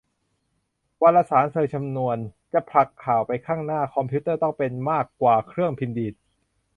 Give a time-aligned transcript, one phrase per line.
[1.01, 2.17] วารสารศาสตร์เชิงคำนวณ:
[2.53, 6.13] จะผลักข่าวไปข้างหน้า คอมพิวเตอร์ต้องเป็นมากกว่าเครื่องพิมพ์ดีด